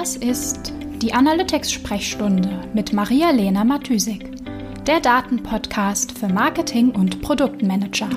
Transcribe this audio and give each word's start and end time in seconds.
Das 0.00 0.14
ist 0.14 0.72
die 1.02 1.12
Analytics-Sprechstunde 1.12 2.70
mit 2.72 2.92
Maria-Lena 2.92 3.64
Matysik, 3.64 4.30
der 4.86 5.00
Datenpodcast 5.00 6.16
für 6.16 6.28
Marketing 6.28 6.92
und 6.92 7.20
Produktmanager. 7.20 8.08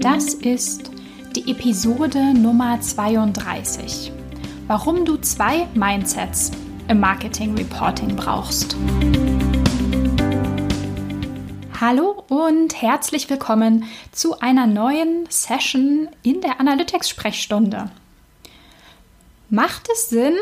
Das 0.00 0.34
ist 0.34 0.90
die 1.34 1.50
Episode 1.50 2.34
Nummer 2.34 2.78
32. 2.78 4.12
Warum 4.66 5.06
du 5.06 5.16
zwei 5.16 5.66
Mindsets 5.72 6.50
im 6.88 7.00
Marketing 7.00 7.54
Reporting 7.56 8.16
brauchst. 8.16 8.76
Hallo 11.84 12.22
und 12.28 12.80
herzlich 12.80 13.28
willkommen 13.28 13.86
zu 14.12 14.38
einer 14.38 14.68
neuen 14.68 15.26
Session 15.28 16.08
in 16.22 16.40
der 16.40 16.60
Analytics-Sprechstunde. 16.60 17.90
Macht 19.50 19.88
es 19.92 20.08
Sinn, 20.08 20.36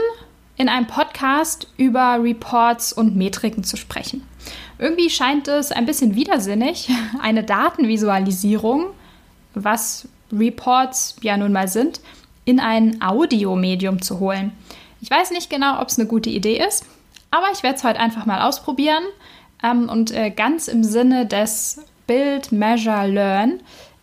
in 0.58 0.68
einem 0.68 0.86
Podcast 0.86 1.66
über 1.78 2.22
Reports 2.22 2.92
und 2.92 3.16
Metriken 3.16 3.64
zu 3.64 3.78
sprechen? 3.78 4.28
Irgendwie 4.78 5.08
scheint 5.08 5.48
es 5.48 5.72
ein 5.72 5.86
bisschen 5.86 6.14
widersinnig, 6.14 6.90
eine 7.22 7.42
Datenvisualisierung, 7.42 8.88
was 9.54 10.09
Reports 10.30 11.16
ja 11.22 11.38
nun 11.38 11.52
mal 11.52 11.68
sind, 11.68 12.02
in 12.45 12.60
ein 12.60 13.00
Audiomedium 13.00 14.02
zu 14.02 14.20
holen. 14.20 14.52
Ich 15.00 15.10
weiß 15.10 15.30
nicht 15.30 15.48
genau, 15.48 15.80
ob 15.80 15.88
es 15.88 15.98
eine 15.98 16.06
gute 16.06 16.28
Idee 16.28 16.62
ist, 16.62 16.84
aber 17.30 17.46
ich 17.50 17.62
werde 17.62 17.78
es 17.78 17.84
heute 17.84 17.98
einfach 17.98 18.26
mal 18.26 18.42
ausprobieren 18.42 19.04
ähm, 19.62 19.88
und 19.88 20.10
äh, 20.12 20.30
ganz 20.30 20.69
im 20.69 20.84
Sinne 20.84 21.27
des 21.27 21.80
Build, 22.06 22.52
Measure, 22.52 23.06
Learn 23.06 23.60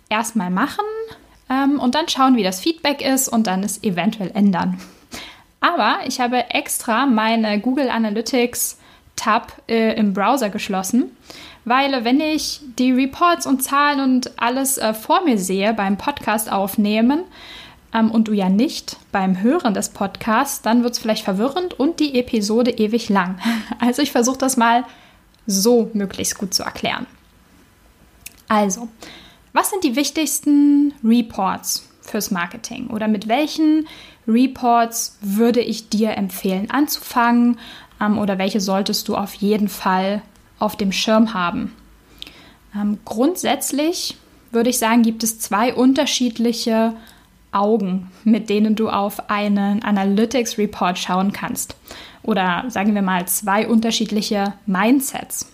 erstmal 0.10 0.50
machen 0.50 0.86
ähm, 1.50 1.80
und 1.80 1.96
dann 1.96 2.08
schauen, 2.08 2.36
wie 2.36 2.44
das 2.44 2.60
Feedback 2.60 3.02
ist 3.02 3.28
und 3.28 3.48
dann 3.48 3.64
es 3.64 3.84
eventuell 3.84 4.32
ändern. 4.34 4.80
Aber 5.60 6.00
ich 6.06 6.20
habe 6.20 6.50
extra 6.52 7.06
meine 7.06 7.60
Google 7.60 7.90
Analytics 7.90 8.78
Tab 9.16 9.52
äh, 9.68 9.98
im 9.98 10.14
Browser 10.14 10.50
geschlossen, 10.50 11.12
weil 11.66 12.06
wenn 12.06 12.22
ich 12.22 12.62
die 12.78 12.92
Reports 12.92 13.46
und 13.46 13.64
Zahlen 13.64 14.00
und 14.00 14.32
alles 14.40 14.78
äh, 14.78 14.94
vor 14.94 15.24
mir 15.26 15.38
sehe 15.38 15.74
beim 15.74 15.98
Podcast 15.98 16.52
aufnehmen 16.52 17.24
ähm, 17.94 18.12
und 18.12 18.28
du 18.28 18.34
ja 18.34 18.48
nicht 18.48 18.98
beim 19.12 19.42
Hören 19.42 19.74
des 19.74 19.90
Podcasts, 19.90 20.62
dann 20.62 20.84
wird 20.84 20.94
es 20.94 21.00
vielleicht 21.00 21.26
verwirrend 21.26 21.78
und 21.78 22.00
die 22.00 22.18
Episode 22.18 22.72
ewig 22.72 23.10
lang. 23.10 23.40
Also 23.80 24.02
ich 24.02 24.12
versuche 24.12 24.38
das 24.38 24.56
mal 24.56 24.86
so 25.48 25.90
möglichst 25.94 26.38
gut 26.38 26.54
zu 26.54 26.64
erklären. 26.64 27.08
Also, 28.48 28.88
was 29.54 29.72
sind 29.72 29.84
die 29.84 29.96
wichtigsten 29.96 30.94
Reports 31.04 31.90
fürs 32.02 32.32
Marketing 32.32 32.88
oder 32.88 33.08
mit 33.08 33.28
welchen 33.28 33.88
Reports 34.28 35.18
würde 35.22 35.62
ich 35.62 35.90
dir 35.90 36.12
empfehlen 36.12 36.70
anzufangen 36.70 37.60
ähm, 38.00 38.18
oder 38.18 38.38
welche 38.38 38.60
solltest 38.60 39.08
du 39.08 39.16
auf 39.16 39.34
jeden 39.34 39.70
Fall 39.70 40.22
auf 40.60 40.76
dem 40.76 40.92
Schirm 40.92 41.34
haben? 41.34 41.74
Ähm, 42.76 43.00
grundsätzlich 43.06 44.18
würde 44.52 44.70
ich 44.70 44.78
sagen, 44.78 45.02
gibt 45.02 45.24
es 45.24 45.40
zwei 45.40 45.74
unterschiedliche 45.74 46.94
Augen, 47.52 48.12
mit 48.24 48.50
denen 48.50 48.76
du 48.76 48.90
auf 48.90 49.30
einen 49.30 49.82
Analytics 49.84 50.58
Report 50.58 50.98
schauen 50.98 51.32
kannst 51.32 51.76
oder 52.28 52.66
sagen 52.68 52.94
wir 52.94 53.02
mal 53.02 53.26
zwei 53.28 53.68
unterschiedliche 53.68 54.54
Mindsets. 54.66 55.52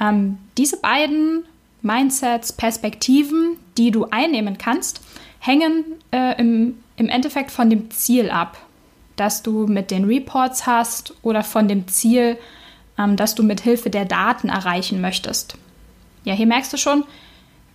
Ähm, 0.00 0.38
diese 0.56 0.80
beiden 0.80 1.44
Mindsets, 1.82 2.52
Perspektiven, 2.52 3.56
die 3.76 3.90
du 3.90 4.06
einnehmen 4.10 4.58
kannst, 4.58 5.00
hängen 5.40 5.84
äh, 6.12 6.38
im, 6.40 6.78
im 6.96 7.08
Endeffekt 7.08 7.50
von 7.50 7.68
dem 7.68 7.90
Ziel 7.90 8.30
ab, 8.30 8.58
das 9.16 9.42
du 9.42 9.66
mit 9.66 9.90
den 9.90 10.04
Reports 10.04 10.66
hast 10.66 11.14
oder 11.22 11.42
von 11.42 11.66
dem 11.66 11.88
Ziel, 11.88 12.38
ähm, 12.96 13.16
das 13.16 13.34
du 13.34 13.42
mit 13.42 13.60
Hilfe 13.60 13.90
der 13.90 14.04
Daten 14.04 14.48
erreichen 14.48 15.00
möchtest. 15.00 15.56
Ja, 16.24 16.34
hier 16.34 16.46
merkst 16.46 16.72
du 16.72 16.76
schon, 16.76 17.04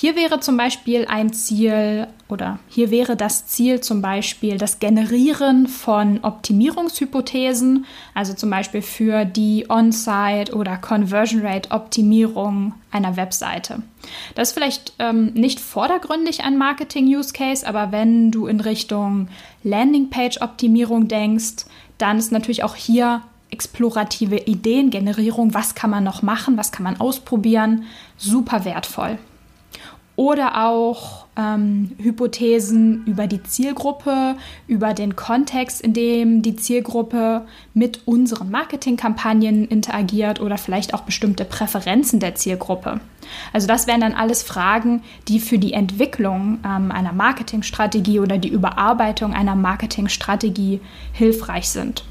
Hier 0.00 0.14
wäre 0.14 0.38
zum 0.38 0.56
Beispiel 0.56 1.06
ein 1.08 1.32
Ziel 1.32 2.06
oder 2.28 2.60
hier 2.68 2.92
wäre 2.92 3.16
das 3.16 3.48
Ziel 3.48 3.80
zum 3.80 4.00
Beispiel 4.00 4.56
das 4.56 4.78
Generieren 4.78 5.66
von 5.66 6.20
Optimierungshypothesen, 6.22 7.84
also 8.14 8.32
zum 8.32 8.48
Beispiel 8.48 8.80
für 8.80 9.24
die 9.24 9.66
On-Site 9.68 10.54
oder 10.54 10.76
Conversion 10.76 11.44
Rate 11.44 11.72
Optimierung 11.72 12.74
einer 12.92 13.16
Webseite. 13.16 13.82
Das 14.36 14.50
ist 14.50 14.54
vielleicht 14.54 14.92
ähm, 15.00 15.32
nicht 15.34 15.58
vordergründig 15.58 16.44
ein 16.44 16.56
Marketing-Use 16.58 17.32
Case, 17.32 17.66
aber 17.66 17.90
wenn 17.90 18.30
du 18.30 18.46
in 18.46 18.60
Richtung 18.60 19.26
Landingpage-Optimierung 19.64 21.08
denkst, 21.08 21.64
dann 21.98 22.18
ist 22.18 22.30
natürlich 22.30 22.62
auch 22.62 22.76
hier 22.76 23.22
explorative 23.50 24.36
Ideengenerierung, 24.36 25.54
was 25.54 25.74
kann 25.74 25.90
man 25.90 26.04
noch 26.04 26.22
machen, 26.22 26.56
was 26.56 26.70
kann 26.70 26.84
man 26.84 27.00
ausprobieren, 27.00 27.82
super 28.16 28.64
wertvoll 28.64 29.18
oder 30.18 30.66
auch 30.66 31.26
ähm, 31.36 31.92
Hypothesen 32.02 33.04
über 33.06 33.28
die 33.28 33.40
Zielgruppe, 33.44 34.34
über 34.66 34.92
den 34.92 35.14
Kontext, 35.14 35.80
in 35.80 35.92
dem 35.92 36.42
die 36.42 36.56
Zielgruppe 36.56 37.46
mit 37.72 38.00
unseren 38.04 38.50
Marketingkampagnen 38.50 39.68
interagiert 39.68 40.40
oder 40.40 40.58
vielleicht 40.58 40.92
auch 40.92 41.02
bestimmte 41.02 41.44
Präferenzen 41.44 42.18
der 42.18 42.34
Zielgruppe. 42.34 42.98
Also 43.52 43.68
das 43.68 43.86
wären 43.86 44.00
dann 44.00 44.14
alles 44.14 44.42
Fragen, 44.42 45.04
die 45.28 45.38
für 45.38 45.60
die 45.60 45.72
Entwicklung 45.72 46.58
ähm, 46.64 46.90
einer 46.90 47.12
Marketingstrategie 47.12 48.18
oder 48.18 48.38
die 48.38 48.48
Überarbeitung 48.48 49.34
einer 49.34 49.54
Marketingstrategie 49.54 50.80
hilfreich 51.12 51.68
sind. 51.68 52.02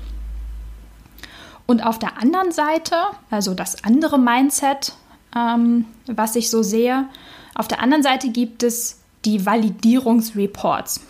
Und 1.65 1.85
auf 1.85 1.99
der 1.99 2.21
anderen 2.21 2.53
Seite, 2.53 2.95
also 3.29 3.53
das 3.53 3.83
andere 3.83 4.17
Mindset, 4.17 4.93
ähm, 5.35 5.83
was 6.05 6.37
ich 6.37 6.49
so 6.49 6.63
sehe, 6.63 7.09
auf 7.57 7.67
der 7.67 7.81
anderen 7.81 8.03
Seite 8.03 8.29
gibt 8.29 8.63
es 8.63 9.01
die 9.25 9.45
Validierungsreports. 9.45 11.01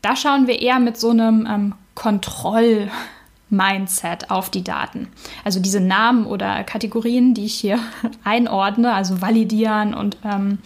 Da 0.00 0.16
schauen 0.16 0.46
wir 0.46 0.60
eher 0.60 0.78
mit 0.78 0.98
so 0.98 1.10
einem 1.10 1.46
ähm, 1.46 1.74
Kontroll- 1.94 2.90
Mindset 3.52 4.30
auf 4.30 4.48
die 4.48 4.64
Daten. 4.64 5.08
Also 5.44 5.60
diese 5.60 5.78
Namen 5.78 6.24
oder 6.24 6.64
Kategorien, 6.64 7.34
die 7.34 7.44
ich 7.44 7.54
hier 7.54 7.78
einordne, 8.24 8.94
also 8.94 9.20
validieren 9.20 9.92
und 9.92 10.16
ähm, 10.24 10.58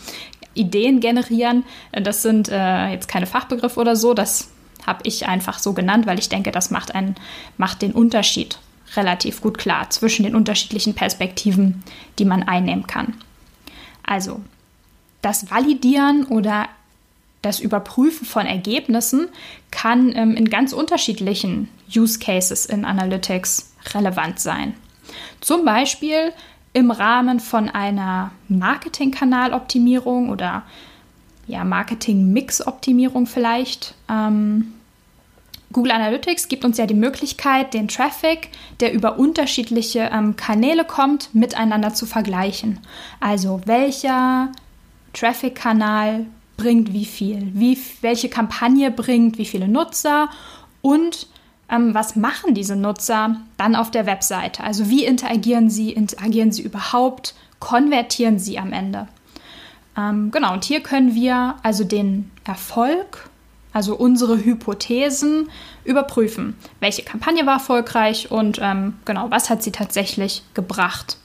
Ideen 0.55 1.01
generieren, 1.01 1.65
das 1.91 2.23
sind 2.23 2.49
äh, 2.49 2.91
jetzt 2.91 3.09
keine 3.09 3.27
Fachbegriffe 3.27 3.81
oder 3.81 3.97
so, 3.97 4.15
das 4.15 4.53
habe 4.87 5.01
ich 5.03 5.27
einfach 5.27 5.59
so 5.59 5.73
genannt, 5.73 6.07
weil 6.07 6.21
ich 6.21 6.29
denke, 6.29 6.53
das 6.53 6.71
macht, 6.71 6.95
einen, 6.95 7.17
macht 7.59 7.83
den 7.83 7.91
Unterschied 7.91 8.61
relativ 8.95 9.41
gut 9.41 9.59
klar 9.59 9.91
zwischen 9.91 10.23
den 10.23 10.37
unterschiedlichen 10.37 10.95
Perspektiven, 10.95 11.83
die 12.21 12.25
man 12.25 12.45
einnehmen 12.45 12.87
kann. 12.87 13.15
Also 14.05 14.41
das 15.27 15.51
Validieren 15.51 16.25
oder 16.27 16.69
das 17.43 17.59
Überprüfen 17.59 18.25
von 18.25 18.47
Ergebnissen 18.47 19.29
kann 19.73 20.13
ähm, 20.15 20.37
in 20.37 20.49
ganz 20.49 20.73
unterschiedlichen 20.73 21.69
Use 21.95 22.21
Cases 22.21 22.65
in 22.65 22.85
Analytics 22.85 23.75
relevant 23.93 24.39
sein. 24.39 24.75
Zum 25.41 25.65
Beispiel 25.65 26.33
im 26.75 26.93
Rahmen 26.93 27.41
von 27.41 27.69
einer 27.69 28.31
Marketingkanaloptimierung 28.49 30.31
oder 30.31 30.63
ja, 31.49 31.65
Marketing-Mix-Optimierung 31.65 33.27
vielleicht. 33.27 33.95
Ähm, 34.09 34.75
Google 35.73 35.91
Analytics 35.91 36.47
gibt 36.47 36.65
uns 36.65 36.79
ja 36.79 36.87
die 36.87 36.95
Möglichkeit, 36.95 37.75
den 37.75 37.89
Traffic, 37.89 38.51
der 38.79 38.93
über 38.93 39.19
unterschiedliche 39.19 40.09
ähm, 40.13 40.37
Kanäle 40.37 40.85
kommt, 40.85 41.35
miteinander 41.35 41.95
zu 41.95 42.07
vergleichen. 42.07 42.79
Also 43.19 43.61
welcher 43.65 44.53
Traffic-Kanal 45.17 46.27
bringt 46.57 46.93
wie 46.93 47.05
viel, 47.05 47.51
wie, 47.55 47.79
welche 48.01 48.29
Kampagne 48.29 48.91
bringt 48.91 49.39
wie 49.39 49.45
viele 49.45 49.69
Nutzer 49.69 50.29
und 50.83 51.27
ähm, 51.69 51.95
was 51.95 52.17
machen 52.17 52.55
diese 52.55 52.77
Nutzer 52.77 53.37
dann 53.57 53.75
auf 53.75 53.91
der 53.91 54.07
Webseite? 54.07 54.63
Also 54.63 54.89
wie 54.89 55.05
interagieren 55.05 55.69
sie, 55.69 55.93
interagieren 55.93 56.53
sie 56.53 56.63
überhaupt, 56.63 57.35
konvertieren 57.59 58.39
sie 58.39 58.59
am 58.59 58.73
Ende? 58.73 59.09
Ähm, 59.97 60.31
genau, 60.31 60.53
und 60.53 60.65
hier 60.65 60.81
können 60.81 61.15
wir 61.15 61.57
also 61.63 61.85
den 61.85 62.31
Erfolg 62.45 63.29
also 63.77 63.95
unsere 63.95 64.43
Hypothesen, 64.43 65.51
überprüfen. 65.85 66.57
Welche 66.81 67.03
Kampagne 67.03 67.45
war 67.45 67.55
erfolgreich 67.55 68.31
und 68.31 68.59
ähm, 68.63 68.95
genau, 69.05 69.31
was 69.31 69.51
hat 69.51 69.63
sie 69.63 69.71
tatsächlich 69.71 70.43
gebracht. 70.55 71.19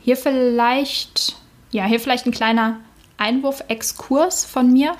Hier 0.00 0.16
vielleicht, 0.16 1.34
ja, 1.72 1.84
hier 1.86 1.98
vielleicht 1.98 2.26
ein 2.26 2.32
kleiner 2.32 2.76
Einwurf-Exkurs 3.18 4.44
von 4.44 4.72
mir. 4.72 4.94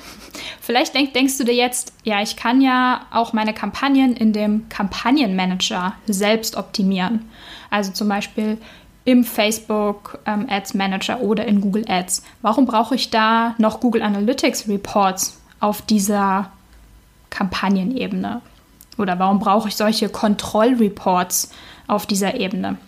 Vielleicht 0.61 0.94
denk, 0.94 1.14
denkst 1.14 1.38
du 1.38 1.44
dir 1.44 1.55
jetzt, 1.55 1.93
ja, 2.05 2.22
ich 2.22 2.37
kann 2.37 2.61
ja 2.61 3.06
auch 3.11 3.32
meine 3.32 3.55
Kampagnen 3.55 4.16
in 4.16 4.32
dem 4.32 4.69
Kampagnenmanager 4.69 5.94
selbst 6.06 6.56
optimieren. 6.56 7.28
Also 7.70 7.93
zum 7.93 8.08
Beispiel 8.08 8.58
im 9.05 9.25
Facebook 9.25 10.19
ähm, 10.26 10.46
Ads 10.49 10.75
Manager 10.75 11.20
oder 11.20 11.44
in 11.44 11.61
Google 11.61 11.84
Ads. 11.88 12.22
Warum 12.40 12.66
brauche 12.66 12.94
ich 12.94 13.11
da 13.11 13.55
noch 13.58 13.81
Google 13.81 14.02
Analytics 14.02 14.69
Reports 14.69 15.40
auf 15.61 15.82
dieser 15.82 16.50
Kampagnenebene? 17.31 18.40
Oder 18.96 19.19
warum 19.19 19.40
brauche 19.40 19.69
ich 19.69 19.76
solche 19.76 20.08
Kontrollreports 20.08 21.50
auf 21.87 22.06
dieser 22.06 22.34
Ebene? 22.34 22.78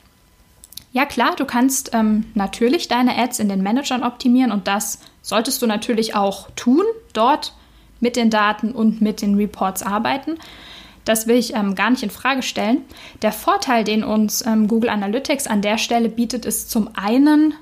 Ja 0.92 1.04
klar, 1.04 1.34
du 1.36 1.44
kannst 1.44 1.90
ähm, 1.92 2.24
natürlich 2.34 2.88
deine 2.88 3.18
Ads 3.18 3.40
in 3.40 3.50
den 3.50 3.62
Managern 3.62 4.02
optimieren 4.02 4.50
und 4.50 4.66
das 4.66 5.00
solltest 5.26 5.60
du 5.60 5.66
natürlich 5.66 6.14
auch 6.14 6.48
tun, 6.54 6.84
dort 7.12 7.52
mit 7.98 8.14
den 8.14 8.30
Daten 8.30 8.70
und 8.70 9.02
mit 9.02 9.22
den 9.22 9.34
Reports 9.34 9.82
arbeiten. 9.82 10.38
Das 11.04 11.26
will 11.26 11.36
ich 11.36 11.54
ähm, 11.54 11.74
gar 11.74 11.90
nicht 11.90 12.04
in 12.04 12.10
Frage 12.10 12.42
stellen. 12.42 12.84
Der 13.22 13.32
Vorteil, 13.32 13.82
den 13.82 14.04
uns 14.04 14.46
ähm, 14.46 14.68
Google 14.68 14.88
Analytics 14.88 15.48
an 15.48 15.62
der 15.62 15.78
Stelle 15.78 16.08
bietet, 16.08 16.44
ist 16.44 16.70
zum 16.70 16.90
einen 16.94 17.54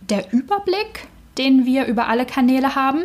der 0.00 0.32
Überblick, 0.32 1.08
den 1.36 1.66
wir 1.66 1.84
über 1.84 2.08
alle 2.08 2.24
Kanäle 2.24 2.74
haben. 2.74 3.02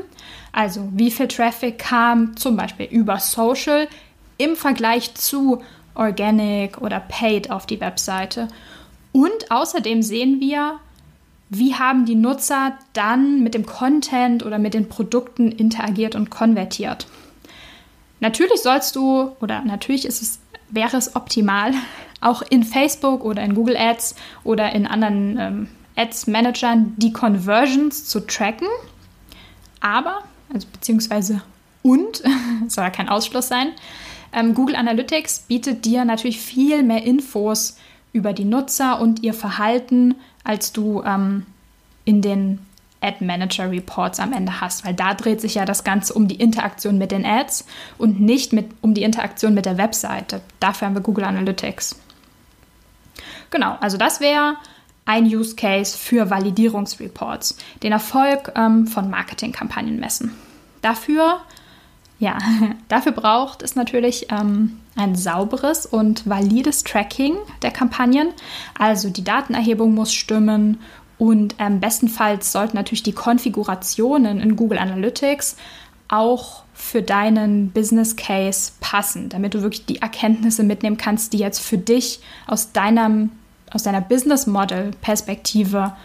Also 0.54 0.88
wie 0.94 1.12
viel 1.12 1.28
Traffic 1.28 1.80
kam 1.80 2.38
zum 2.38 2.56
Beispiel 2.56 2.86
über 2.86 3.20
Social 3.20 3.90
im 4.38 4.56
Vergleich 4.56 5.14
zu 5.16 5.62
Organic 5.94 6.82
oder 6.82 7.02
Paid 7.02 7.52
auf 7.52 7.66
die 7.66 7.82
Webseite. 7.82 8.48
Und 9.12 9.52
außerdem 9.52 10.02
sehen 10.02 10.40
wir, 10.40 10.80
wie 11.50 11.76
haben 11.76 12.06
die 12.06 12.16
Nutzer 12.16 12.78
dann 12.94 13.44
mit 13.44 13.56
dem 13.56 13.66
Content 13.66 14.46
oder 14.46 14.60
mit 14.60 14.74
den 14.74 14.88
Produkten 14.88 15.52
interagiert 15.52 16.16
und 16.16 16.30
konvertiert. 16.30 17.08
Natürlich 18.20 18.62
sollst 18.62 18.96
du, 18.96 19.32
oder 19.42 19.62
natürlich 19.62 20.06
ist 20.06 20.22
es, 20.22 20.40
wäre 20.70 20.98
es 20.98 21.16
optimal, 21.16 21.74
auch 22.22 22.42
in 22.42 22.64
Facebook 22.64 23.24
oder 23.24 23.42
in 23.44 23.56
Google 23.56 23.78
Ads 23.78 24.16
oder 24.44 24.74
in 24.74 24.86
anderen 24.86 25.38
ähm, 25.40 25.68
Ads-Managern 25.96 26.94
die 26.98 27.14
Conversions 27.14 28.06
zu 28.06 28.20
tracken. 28.20 28.68
Aber, 29.80 30.24
also 30.54 30.68
beziehungsweise 30.72 31.42
und, 31.82 32.22
soll 32.68 32.84
ja 32.84 32.90
kein 32.90 33.10
Ausschluss 33.10 33.48
sein, 33.48 33.70
ähm, 34.34 34.54
Google 34.54 34.76
Analytics 34.76 35.40
bietet 35.48 35.86
dir 35.86 36.06
natürlich 36.06 36.40
viel 36.40 36.84
mehr 36.84 37.04
Infos 37.04 37.78
über 38.14 38.34
die 38.34 38.46
Nutzer 38.46 39.00
und 39.02 39.24
ihr 39.24 39.34
Verhalten, 39.34 40.16
als 40.44 40.72
du 40.72 41.04
ähm, 41.04 41.46
in 42.06 42.22
den 42.22 42.60
Ad 43.02 43.24
Manager 43.24 43.72
Reports 43.72 44.20
am 44.20 44.34
Ende 44.34 44.60
hast, 44.60 44.86
weil 44.86 44.94
da 44.94 45.14
dreht 45.14 45.40
sich 45.40 45.56
ja 45.56 45.66
das 45.66 45.84
Ganze 45.84 46.14
um 46.14 46.28
die 46.28 46.36
Interaktion 46.36 46.98
mit 46.98 47.12
den 47.12 47.26
Ads 47.26 47.66
und 47.98 48.20
nicht 48.20 48.52
mit, 48.52 48.72
um 48.82 48.94
die 48.94 49.04
Interaktion 49.04 49.54
mit 49.54 49.66
der 49.66 49.78
Webseite. 49.78 50.42
Dafür 50.60 50.88
haben 50.88 50.96
wir 50.96 51.02
Google 51.02 51.24
Analytics. 51.24 51.96
Genau, 53.52 53.78
also 53.80 53.98
das 53.98 54.20
wäre 54.20 54.56
ein 55.06 55.26
Use 55.26 55.56
Case 55.56 55.98
für 55.98 56.30
Validierungsreports, 56.30 57.58
den 57.82 57.92
Erfolg 57.92 58.52
ähm, 58.56 58.86
von 58.86 59.10
Marketingkampagnen 59.10 60.00
messen. 60.00 60.36
Dafür, 60.82 61.40
ja, 62.20 62.38
dafür 62.90 63.14
braucht 63.14 63.64
es 63.64 63.76
natürlich 63.76 64.28
ähm, 64.32 64.80
ein 64.96 65.16
sauberes 65.16 65.86
und 65.86 66.28
valides 66.28 66.84
Tracking 66.84 67.38
der 67.62 67.72
Kampagnen. 67.72 68.30
Also 68.78 69.10
die 69.10 69.24
Datenerhebung 69.24 69.94
muss 69.94 70.14
stimmen 70.14 70.80
und 71.18 71.56
ähm, 71.60 71.80
bestenfalls 71.80 72.52
sollten 72.52 72.78
natürlich 72.78 73.04
die 73.04 73.14
Konfigurationen 73.14 74.40
in 74.40 74.56
Google 74.56 74.78
Analytics 74.78 75.58
auch 76.10 76.64
für 76.74 77.02
deinen 77.02 77.72
Business 77.72 78.16
Case 78.16 78.72
passen, 78.80 79.30
damit 79.30 79.54
du 79.54 79.62
wirklich 79.62 79.86
die 79.86 80.02
Erkenntnisse 80.02 80.64
mitnehmen 80.64 80.98
kannst, 80.98 81.34
die 81.34 81.38
jetzt 81.38 81.60
für 81.60 81.78
dich 81.78 82.22
aus 82.48 82.72
deinem 82.72 83.32
aus 83.72 83.84
deiner 83.84 84.02
Business 84.02 84.48
Model 84.48 84.92
Perspektive 85.02 85.96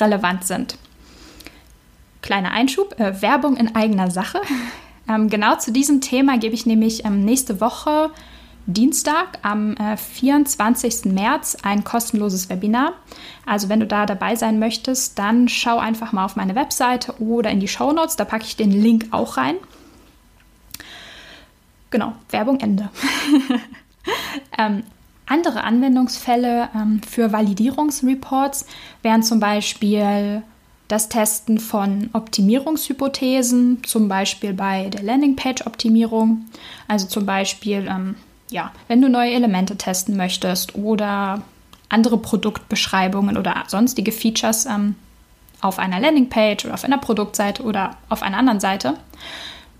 relevant 0.00 0.44
sind. 0.44 0.78
Kleiner 2.22 2.52
Einschub, 2.52 2.98
äh, 2.98 3.20
Werbung 3.20 3.56
in 3.56 3.74
eigener 3.74 4.10
Sache. 4.10 4.40
Ähm, 5.08 5.28
genau 5.28 5.56
zu 5.56 5.72
diesem 5.72 6.00
Thema 6.00 6.38
gebe 6.38 6.54
ich 6.54 6.66
nämlich 6.66 7.04
ähm, 7.04 7.24
nächste 7.24 7.60
Woche 7.60 8.10
Dienstag 8.66 9.38
am 9.42 9.74
äh, 9.76 9.96
24. 9.96 11.06
März 11.06 11.56
ein 11.62 11.82
kostenloses 11.82 12.48
Webinar. 12.48 12.92
Also 13.44 13.68
wenn 13.68 13.80
du 13.80 13.86
da 13.86 14.06
dabei 14.06 14.36
sein 14.36 14.58
möchtest, 14.58 15.18
dann 15.18 15.48
schau 15.48 15.78
einfach 15.78 16.12
mal 16.12 16.24
auf 16.24 16.36
meine 16.36 16.54
Webseite 16.54 17.20
oder 17.20 17.50
in 17.50 17.58
die 17.58 17.68
Show 17.68 17.92
Notes. 17.92 18.16
Da 18.16 18.24
packe 18.24 18.44
ich 18.44 18.56
den 18.56 18.70
Link 18.70 19.06
auch 19.10 19.36
rein. 19.36 19.56
Genau, 21.90 22.14
Werbung 22.30 22.60
Ende. 22.60 22.88
ähm, 24.58 24.84
andere 25.26 25.64
Anwendungsfälle 25.64 26.68
ähm, 26.74 27.00
für 27.02 27.32
Validierungsreports 27.32 28.66
wären 29.02 29.22
zum 29.22 29.40
Beispiel 29.40 30.42
das 30.92 31.08
Testen 31.08 31.58
von 31.58 32.10
Optimierungshypothesen, 32.12 33.82
zum 33.84 34.08
Beispiel 34.08 34.52
bei 34.52 34.90
der 34.90 35.02
Landingpage-Optimierung. 35.02 36.44
Also 36.86 37.06
zum 37.06 37.24
Beispiel 37.24 37.86
ähm, 37.88 38.16
ja, 38.52 38.70
wenn 38.86 39.00
du 39.00 39.08
neue 39.08 39.32
Elemente 39.32 39.76
testen 39.76 40.16
möchtest 40.16 40.74
oder 40.74 41.42
andere 41.88 42.18
Produktbeschreibungen 42.18 43.36
oder 43.36 43.64
sonstige 43.66 44.12
Features 44.12 44.66
ähm, 44.66 44.94
auf 45.60 45.78
einer 45.78 46.00
Landingpage 46.00 46.66
oder 46.66 46.74
auf 46.74 46.84
einer 46.84 46.98
Produktseite 46.98 47.62
oder 47.62 47.96
auf 48.08 48.22
einer 48.22 48.36
anderen 48.36 48.60
Seite. 48.60 48.94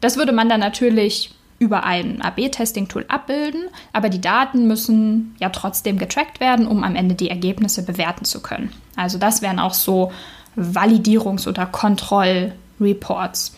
Das 0.01 0.17
würde 0.17 0.33
man 0.33 0.49
dann 0.49 0.61
natürlich 0.61 1.35
über 1.59 1.85
ein 1.85 2.23
AB-Testing-Tool 2.23 3.05
abbilden, 3.09 3.65
aber 3.93 4.09
die 4.09 4.21
Daten 4.21 4.67
müssen 4.67 5.37
ja 5.39 5.51
trotzdem 5.51 5.99
getrackt 5.99 6.41
werden, 6.41 6.67
um 6.67 6.83
am 6.83 6.97
Ende 6.97 7.15
die 7.15 7.31
Ergebnisse 7.31 7.85
bewerten 7.85 8.25
zu 8.25 8.43
können. 8.43 8.73
Also 8.97 9.19
das 9.19 9.43
wären 9.43 9.59
auch 9.59 9.75
so 9.75 10.11
Validierungs- 10.57 11.49
oder 11.49 11.67
Kontrollreports. 11.67 13.53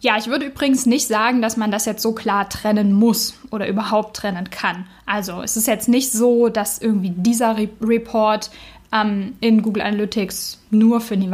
Ja, 0.00 0.16
ich 0.16 0.28
würde 0.28 0.46
übrigens 0.46 0.86
nicht 0.86 1.08
sagen, 1.08 1.42
dass 1.42 1.56
man 1.56 1.72
das 1.72 1.84
jetzt 1.84 2.02
so 2.02 2.12
klar 2.12 2.48
trennen 2.48 2.92
muss 2.92 3.34
oder 3.50 3.66
überhaupt 3.66 4.16
trennen 4.16 4.48
kann. 4.50 4.86
Also 5.06 5.42
es 5.42 5.56
ist 5.56 5.66
jetzt 5.66 5.88
nicht 5.88 6.12
so, 6.12 6.48
dass 6.48 6.78
irgendwie 6.78 7.10
dieser 7.10 7.56
Re 7.56 7.68
Report 7.80 8.50
ähm, 8.92 9.34
in 9.40 9.62
Google 9.62 9.82
Analytics 9.82 10.60
nur 10.70 11.00
für, 11.00 11.16
die 11.16 11.28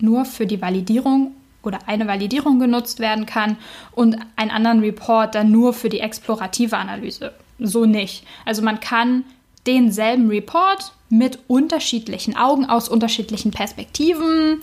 nur 0.00 0.24
für 0.26 0.46
die 0.46 0.60
Validierung 0.60 1.32
oder 1.62 1.78
eine 1.86 2.06
Validierung 2.06 2.58
genutzt 2.58 3.00
werden 3.00 3.24
kann 3.24 3.56
und 3.92 4.16
einen 4.36 4.50
anderen 4.50 4.80
Report 4.80 5.34
dann 5.34 5.50
nur 5.50 5.72
für 5.72 5.88
die 5.88 6.00
explorative 6.00 6.76
Analyse. 6.76 7.32
So 7.58 7.86
nicht. 7.86 8.24
Also 8.44 8.62
man 8.62 8.80
kann 8.80 9.24
denselben 9.68 10.28
Report 10.28 10.92
mit 11.10 11.38
unterschiedlichen 11.46 12.36
Augen 12.36 12.64
aus 12.66 12.88
unterschiedlichen 12.88 13.52
Perspektiven 13.52 14.62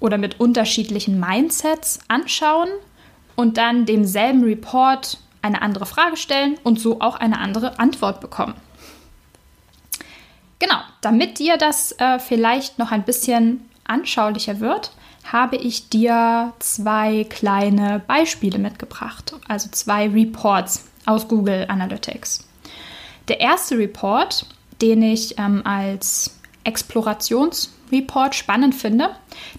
oder 0.00 0.18
mit 0.18 0.40
unterschiedlichen 0.40 1.20
Mindsets 1.20 2.00
anschauen 2.08 2.70
und 3.36 3.58
dann 3.58 3.86
demselben 3.86 4.42
Report 4.42 5.18
eine 5.42 5.62
andere 5.62 5.86
Frage 5.86 6.16
stellen 6.16 6.58
und 6.64 6.80
so 6.80 7.00
auch 7.00 7.16
eine 7.16 7.38
andere 7.38 7.78
Antwort 7.78 8.20
bekommen. 8.20 8.54
Genau, 10.58 10.76
damit 11.00 11.38
dir 11.38 11.56
das 11.56 11.92
äh, 11.92 12.18
vielleicht 12.18 12.78
noch 12.78 12.92
ein 12.92 13.04
bisschen 13.04 13.68
anschaulicher 13.84 14.60
wird, 14.60 14.92
habe 15.24 15.56
ich 15.56 15.88
dir 15.88 16.52
zwei 16.58 17.24
kleine 17.24 18.02
Beispiele 18.06 18.58
mitgebracht, 18.58 19.34
also 19.48 19.68
zwei 19.70 20.08
Reports 20.08 20.86
aus 21.06 21.28
Google 21.28 21.66
Analytics. 21.68 22.49
Der 23.30 23.40
erste 23.40 23.78
Report, 23.78 24.44
den 24.82 25.02
ich 25.02 25.38
ähm, 25.38 25.62
als 25.64 26.38
Explorations- 26.66 27.70
Report 27.92 28.34
spannend 28.34 28.74
finde, 28.74 29.10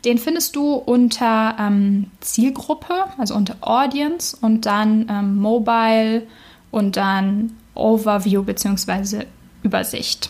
den 0.05 0.17
findest 0.17 0.55
du 0.55 0.73
unter 0.73 1.55
ähm, 1.59 2.09
Zielgruppe, 2.21 3.05
also 3.17 3.35
unter 3.35 3.55
Audience 3.61 4.37
und 4.39 4.65
dann 4.65 5.07
ähm, 5.09 5.35
Mobile 5.35 6.27
und 6.71 6.97
dann 6.97 7.57
Overview 7.75 8.43
bzw. 8.43 9.25
Übersicht. 9.63 10.29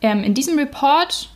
Ähm, 0.00 0.22
in 0.22 0.34
diesem 0.34 0.58
Report, 0.58 1.28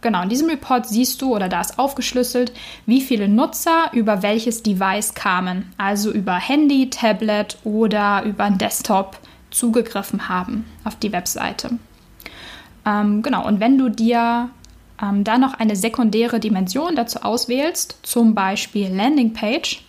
genau, 0.00 0.22
in 0.22 0.28
diesem 0.28 0.48
Report 0.48 0.86
siehst 0.86 1.22
du 1.22 1.34
oder 1.34 1.48
da 1.48 1.60
ist 1.60 1.78
aufgeschlüsselt, 1.78 2.52
wie 2.86 3.00
viele 3.00 3.28
Nutzer 3.28 3.90
über 3.92 4.22
welches 4.22 4.62
Device 4.62 5.14
kamen, 5.14 5.72
also 5.78 6.10
über 6.10 6.34
Handy, 6.34 6.90
Tablet 6.90 7.58
oder 7.64 8.24
über 8.24 8.44
einen 8.44 8.58
Desktop 8.58 9.18
zugegriffen 9.56 10.28
haben 10.28 10.64
auf 10.84 10.96
die 10.96 11.12
Webseite. 11.12 11.78
Ähm, 12.84 13.22
genau, 13.22 13.46
und 13.46 13.58
wenn 13.58 13.78
du 13.78 13.88
dir 13.88 14.50
ähm, 15.02 15.24
dann 15.24 15.40
noch 15.40 15.54
eine 15.54 15.76
sekundäre 15.76 16.40
Dimension 16.40 16.94
dazu 16.94 17.20
auswählst, 17.20 17.98
zum 18.02 18.34
Beispiel 18.34 18.88
Landingpage, 18.94 19.82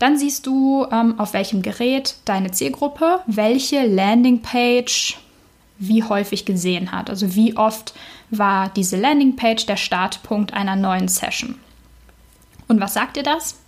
Dann 0.00 0.16
siehst 0.16 0.46
du, 0.46 0.86
ähm, 0.90 1.20
auf 1.20 1.34
welchem 1.34 1.60
Gerät 1.60 2.16
deine 2.24 2.50
Zielgruppe 2.50 3.20
welche 3.26 3.86
Landingpage 3.86 5.18
wie 5.78 6.02
häufig 6.02 6.46
gesehen 6.46 6.90
hat. 6.90 7.10
Also 7.10 7.34
wie 7.34 7.56
oft 7.56 7.94
war 8.30 8.70
diese 8.70 8.96
Landingpage 8.96 9.66
der 9.66 9.76
Startpunkt 9.76 10.54
einer 10.54 10.74
neuen 10.74 11.08
Session. 11.08 11.56
Und 12.66 12.80
was 12.80 12.94
sagt 12.94 13.16
dir 13.16 13.22
das? 13.22 13.60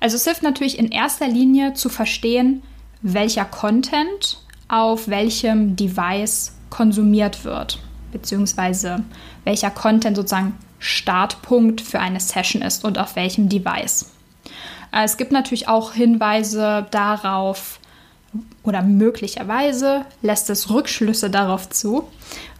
Also 0.00 0.16
es 0.16 0.24
hilft 0.24 0.42
natürlich 0.42 0.78
in 0.78 0.90
erster 0.90 1.28
Linie 1.28 1.72
zu 1.72 1.88
verstehen, 1.88 2.62
welcher 3.00 3.46
Content 3.46 4.38
auf 4.70 5.08
welchem 5.08 5.76
Device 5.76 6.52
konsumiert 6.70 7.44
wird, 7.44 7.80
beziehungsweise 8.12 9.02
welcher 9.44 9.70
Content 9.70 10.16
sozusagen 10.16 10.54
Startpunkt 10.78 11.80
für 11.80 12.00
eine 12.00 12.20
Session 12.20 12.62
ist 12.62 12.84
und 12.84 12.98
auf 12.98 13.16
welchem 13.16 13.48
Device. 13.48 14.12
Äh, 14.92 15.04
es 15.04 15.16
gibt 15.16 15.32
natürlich 15.32 15.68
auch 15.68 15.92
Hinweise 15.92 16.86
darauf, 16.90 17.80
oder 18.62 18.82
möglicherweise 18.82 20.04
lässt 20.22 20.48
es 20.50 20.70
Rückschlüsse 20.70 21.30
darauf 21.30 21.68
zu, 21.68 22.08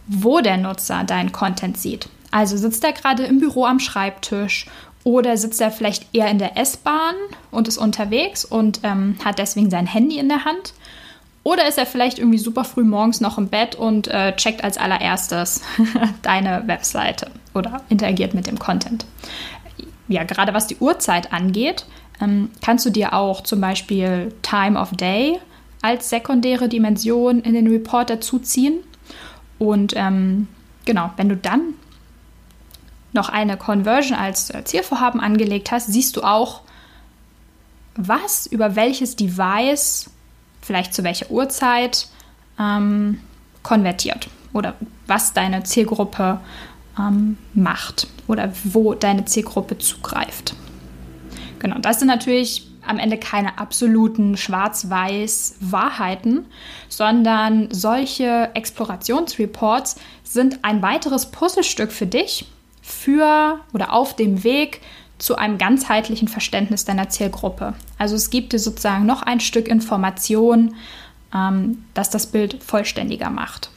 wo 0.07 0.41
der 0.41 0.57
Nutzer 0.57 1.05
deinen 1.05 1.31
Content 1.31 1.77
sieht. 1.77 2.09
Also 2.31 2.57
sitzt 2.57 2.83
er 2.83 2.91
gerade 2.91 3.23
im 3.23 3.39
Büro 3.39 3.65
am 3.65 3.79
Schreibtisch 3.79 4.65
oder 5.03 5.37
sitzt 5.37 5.61
er 5.61 5.71
vielleicht 5.71 6.13
eher 6.13 6.29
in 6.29 6.39
der 6.39 6.57
S-Bahn 6.57 7.15
und 7.51 7.67
ist 7.67 7.77
unterwegs 7.77 8.43
und 8.43 8.81
ähm, 8.83 9.15
hat 9.23 9.39
deswegen 9.39 9.69
sein 9.69 9.87
Handy 9.87 10.17
in 10.17 10.29
der 10.29 10.45
Hand. 10.45 10.73
Oder 11.43 11.67
ist 11.67 11.77
er 11.77 11.85
vielleicht 11.85 12.19
irgendwie 12.19 12.37
super 12.37 12.63
früh 12.63 12.83
morgens 12.83 13.19
noch 13.19 13.37
im 13.37 13.47
Bett 13.47 13.75
und 13.75 14.07
äh, 14.07 14.35
checkt 14.35 14.63
als 14.63 14.77
allererstes 14.77 15.61
deine 16.21 16.63
Webseite 16.67 17.31
oder 17.53 17.81
interagiert 17.89 18.33
mit 18.33 18.47
dem 18.47 18.59
Content. 18.59 19.05
Ja, 20.07 20.23
gerade 20.23 20.53
was 20.53 20.67
die 20.67 20.77
Uhrzeit 20.77 21.33
angeht, 21.33 21.85
ähm, 22.21 22.49
kannst 22.63 22.85
du 22.85 22.89
dir 22.91 23.13
auch 23.13 23.41
zum 23.41 23.59
Beispiel 23.59 24.33
Time 24.43 24.79
of 24.79 24.91
Day 24.91 25.39
als 25.81 26.09
sekundäre 26.09 26.69
Dimension 26.69 27.41
in 27.41 27.53
den 27.53 27.67
Report 27.67 28.09
dazuziehen. 28.09 28.83
Und 29.57 29.93
ähm, 29.95 30.47
genau, 30.85 31.11
wenn 31.17 31.29
du 31.29 31.35
dann 31.35 31.73
noch 33.13 33.29
eine 33.29 33.57
Conversion 33.57 34.17
als 34.17 34.51
äh, 34.51 34.63
Zielvorhaben 34.63 35.19
angelegt 35.19 35.71
hast, 35.71 35.87
siehst 35.87 36.15
du 36.17 36.21
auch, 36.21 36.61
was 37.95 38.45
über 38.47 38.75
welches 38.75 39.15
Device, 39.15 40.09
vielleicht 40.61 40.93
zu 40.93 41.03
welcher 41.03 41.29
Uhrzeit, 41.31 42.07
ähm, 42.59 43.19
konvertiert 43.63 44.29
oder 44.53 44.75
was 45.07 45.33
deine 45.33 45.63
Zielgruppe 45.63 46.39
ähm, 46.97 47.37
macht 47.53 48.07
oder 48.27 48.51
wo 48.63 48.93
deine 48.93 49.25
Zielgruppe 49.25 49.77
zugreift. 49.77 50.55
Genau, 51.59 51.77
das 51.79 51.99
sind 51.99 52.07
natürlich 52.07 52.67
am 52.85 52.97
Ende 52.97 53.17
keine 53.17 53.59
absoluten 53.59 54.37
schwarz-weiß 54.37 55.57
Wahrheiten, 55.59 56.45
sondern 56.89 57.69
solche 57.71 58.49
Explorationsreports 58.55 59.97
sind 60.23 60.59
ein 60.63 60.81
weiteres 60.81 61.27
Puzzlestück 61.29 61.91
für 61.91 62.07
dich, 62.07 62.47
für 62.81 63.59
oder 63.73 63.93
auf 63.93 64.15
dem 64.15 64.43
Weg 64.43 64.81
zu 65.21 65.35
einem 65.35 65.59
ganzheitlichen 65.59 66.27
Verständnis 66.27 66.83
deiner 66.83 67.09
Zielgruppe. 67.09 67.75
Also 67.99 68.15
es 68.15 68.31
gibt 68.31 68.53
dir 68.53 68.59
sozusagen 68.59 69.05
noch 69.05 69.21
ein 69.21 69.39
Stück 69.39 69.67
Information, 69.67 70.73
ähm, 71.33 71.85
das 71.93 72.09
das 72.09 72.27
Bild 72.27 72.63
vollständiger 72.63 73.29
macht. 73.29 73.69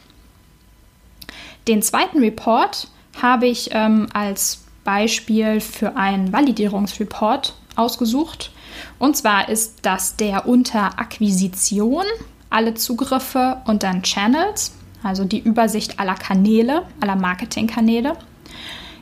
Den 1.68 1.82
zweiten 1.82 2.20
Report 2.20 2.88
habe 3.20 3.46
ich 3.46 3.70
ähm, 3.72 4.06
als 4.14 4.64
Beispiel 4.84 5.60
für 5.60 5.96
einen 5.96 6.32
Validierungsreport 6.32 7.54
ausgesucht. 7.76 8.50
Und 8.98 9.16
zwar 9.16 9.48
ist 9.48 9.80
das 9.82 10.16
der 10.16 10.46
unter 10.46 10.98
Akquisition, 10.98 12.04
alle 12.48 12.74
Zugriffe 12.74 13.60
und 13.66 13.82
dann 13.82 14.02
Channels, 14.02 14.74
also 15.02 15.24
die 15.24 15.40
Übersicht 15.40 16.00
aller 16.00 16.14
Kanäle, 16.14 16.86
aller 17.00 17.16
Marketingkanäle. 17.16 18.16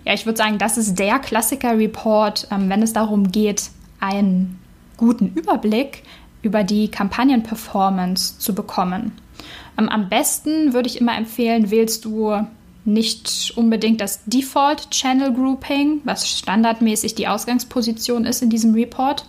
Ja, 0.04 0.14
ich 0.14 0.26
würde 0.26 0.36
sagen, 0.36 0.58
das 0.58 0.78
ist 0.78 0.98
der 0.98 1.18
Klassiker-Report, 1.18 2.48
ähm, 2.50 2.68
wenn 2.68 2.82
es 2.82 2.92
darum 2.92 3.30
geht, 3.30 3.70
einen 4.00 4.58
guten 4.96 5.28
Überblick 5.34 6.02
über 6.42 6.64
die 6.64 6.88
Kampagnenperformance 6.88 8.38
zu 8.38 8.54
bekommen. 8.54 9.12
Ähm, 9.78 9.88
am 9.88 10.08
besten 10.08 10.72
würde 10.72 10.88
ich 10.88 11.00
immer 11.00 11.16
empfehlen, 11.16 11.70
wählst 11.70 12.04
du 12.04 12.46
nicht 12.84 13.52
unbedingt 13.56 14.00
das 14.00 14.24
Default 14.24 14.90
Channel 14.90 15.32
Grouping, 15.32 16.00
was 16.04 16.28
standardmäßig 16.28 17.14
die 17.14 17.28
Ausgangsposition 17.28 18.24
ist 18.24 18.42
in 18.42 18.50
diesem 18.50 18.74
Report, 18.74 19.24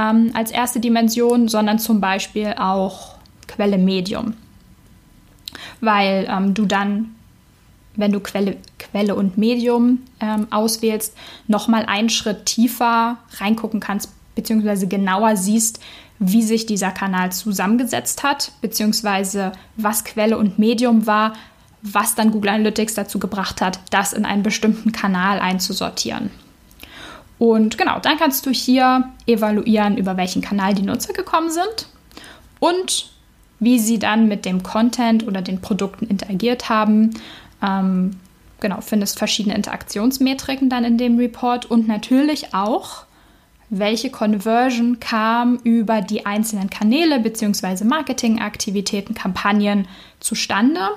ähm, 0.00 0.30
als 0.34 0.50
erste 0.50 0.80
Dimension, 0.80 1.48
sondern 1.48 1.78
zum 1.78 2.00
Beispiel 2.00 2.54
auch 2.58 3.16
Quelle 3.46 3.78
Medium. 3.78 4.34
Weil 5.80 6.26
ähm, 6.28 6.54
du 6.54 6.64
dann 6.64 7.14
wenn 7.96 8.12
du 8.12 8.20
Quelle, 8.20 8.56
Quelle 8.78 9.14
und 9.14 9.38
Medium 9.38 10.00
ähm, 10.20 10.46
auswählst, 10.50 11.14
nochmal 11.46 11.84
einen 11.86 12.08
Schritt 12.08 12.46
tiefer 12.46 13.18
reingucken 13.38 13.80
kannst, 13.80 14.10
beziehungsweise 14.34 14.86
genauer 14.86 15.36
siehst, 15.36 15.80
wie 16.18 16.42
sich 16.42 16.66
dieser 16.66 16.90
Kanal 16.90 17.32
zusammengesetzt 17.32 18.22
hat, 18.22 18.52
beziehungsweise 18.60 19.52
was 19.76 20.04
Quelle 20.04 20.38
und 20.38 20.58
Medium 20.58 21.06
war, 21.06 21.34
was 21.82 22.14
dann 22.14 22.30
Google 22.30 22.50
Analytics 22.50 22.94
dazu 22.94 23.18
gebracht 23.18 23.60
hat, 23.60 23.80
das 23.90 24.12
in 24.12 24.24
einen 24.24 24.44
bestimmten 24.44 24.92
Kanal 24.92 25.40
einzusortieren. 25.40 26.30
Und 27.38 27.76
genau, 27.76 27.98
dann 27.98 28.18
kannst 28.18 28.46
du 28.46 28.50
hier 28.50 29.10
evaluieren, 29.26 29.96
über 29.96 30.16
welchen 30.16 30.42
Kanal 30.42 30.74
die 30.74 30.82
Nutzer 30.82 31.12
gekommen 31.12 31.50
sind 31.50 31.88
und 32.60 33.10
wie 33.58 33.80
sie 33.80 33.98
dann 33.98 34.28
mit 34.28 34.44
dem 34.44 34.62
Content 34.62 35.26
oder 35.26 35.42
den 35.42 35.60
Produkten 35.60 36.06
interagiert 36.06 36.68
haben 36.68 37.10
ähm, 37.62 38.18
genau, 38.60 38.80
findest 38.80 39.18
verschiedene 39.18 39.54
Interaktionsmetriken 39.54 40.68
dann 40.68 40.84
in 40.84 40.98
dem 40.98 41.18
Report 41.18 41.66
und 41.66 41.86
natürlich 41.86 42.54
auch, 42.54 43.04
welche 43.70 44.10
Conversion 44.10 45.00
kam 45.00 45.56
über 45.64 46.02
die 46.02 46.26
einzelnen 46.26 46.68
Kanäle 46.68 47.20
bzw. 47.20 47.84
Marketingaktivitäten, 47.84 49.14
Kampagnen 49.14 49.88
zustande 50.20 50.90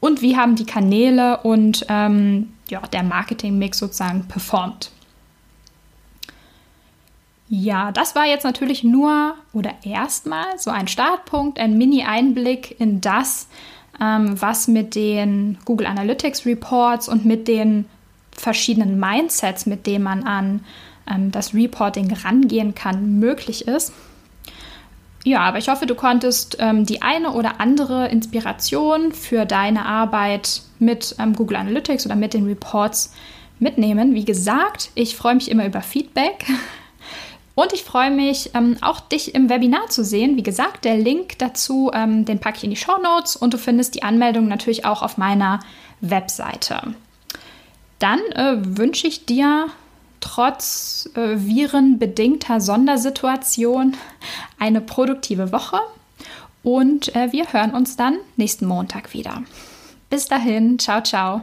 und 0.00 0.22
wie 0.22 0.36
haben 0.36 0.56
die 0.56 0.64
Kanäle 0.64 1.38
und 1.38 1.84
ähm, 1.88 2.54
ja, 2.70 2.80
der 2.80 3.02
Marketingmix 3.02 3.78
sozusagen 3.78 4.26
performt. 4.28 4.90
Ja, 7.54 7.92
das 7.92 8.14
war 8.14 8.24
jetzt 8.24 8.44
natürlich 8.44 8.82
nur 8.82 9.34
oder 9.52 9.74
erstmal 9.84 10.58
so 10.58 10.70
ein 10.70 10.88
Startpunkt, 10.88 11.60
ein 11.60 11.76
Mini-Einblick 11.76 12.80
in 12.80 13.02
das, 13.02 13.46
ähm, 14.00 14.40
was 14.40 14.68
mit 14.68 14.94
den 14.94 15.58
Google 15.64 15.86
Analytics 15.86 16.46
Reports 16.46 17.08
und 17.08 17.24
mit 17.24 17.48
den 17.48 17.86
verschiedenen 18.32 18.98
Mindsets, 18.98 19.66
mit 19.66 19.86
denen 19.86 20.04
man 20.04 20.24
an 20.24 20.64
ähm, 21.10 21.30
das 21.30 21.54
Reporting 21.54 22.12
rangehen 22.12 22.74
kann, 22.74 23.18
möglich 23.18 23.68
ist. 23.68 23.92
Ja, 25.24 25.40
aber 25.40 25.58
ich 25.58 25.68
hoffe, 25.68 25.86
du 25.86 25.94
konntest 25.94 26.56
ähm, 26.58 26.84
die 26.84 27.02
eine 27.02 27.32
oder 27.32 27.60
andere 27.60 28.08
Inspiration 28.08 29.12
für 29.12 29.46
deine 29.46 29.86
Arbeit 29.86 30.62
mit 30.80 31.14
ähm, 31.18 31.34
Google 31.34 31.58
Analytics 31.58 32.06
oder 32.06 32.16
mit 32.16 32.34
den 32.34 32.46
Reports 32.46 33.12
mitnehmen. 33.60 34.14
Wie 34.14 34.24
gesagt, 34.24 34.90
ich 34.94 35.16
freue 35.16 35.36
mich 35.36 35.50
immer 35.50 35.64
über 35.64 35.80
Feedback. 35.80 36.46
Und 37.54 37.72
ich 37.72 37.84
freue 37.84 38.10
mich, 38.10 38.50
ähm, 38.54 38.78
auch 38.80 39.00
dich 39.00 39.34
im 39.34 39.50
Webinar 39.50 39.88
zu 39.88 40.04
sehen. 40.04 40.36
Wie 40.36 40.42
gesagt, 40.42 40.84
der 40.84 40.96
Link 40.96 41.38
dazu, 41.38 41.90
ähm, 41.92 42.24
den 42.24 42.38
packe 42.38 42.58
ich 42.58 42.64
in 42.64 42.70
die 42.70 42.76
Show 42.76 42.98
Notes 43.02 43.36
und 43.36 43.52
du 43.52 43.58
findest 43.58 43.94
die 43.94 44.02
Anmeldung 44.02 44.48
natürlich 44.48 44.84
auch 44.86 45.02
auf 45.02 45.18
meiner 45.18 45.60
Webseite. 46.00 46.94
Dann 47.98 48.20
äh, 48.32 48.56
wünsche 48.58 49.06
ich 49.06 49.26
dir 49.26 49.66
trotz 50.20 51.10
äh, 51.14 51.36
virenbedingter 51.36 52.60
Sondersituation 52.60 53.96
eine 54.58 54.80
produktive 54.80 55.52
Woche 55.52 55.78
und 56.62 57.14
äh, 57.14 57.32
wir 57.32 57.52
hören 57.52 57.72
uns 57.72 57.96
dann 57.96 58.18
nächsten 58.36 58.66
Montag 58.66 59.12
wieder. 59.12 59.42
Bis 60.08 60.26
dahin, 60.26 60.78
ciao, 60.78 61.02
ciao. 61.02 61.42